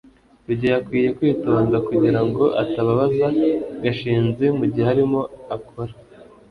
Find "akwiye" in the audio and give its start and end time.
0.79-1.09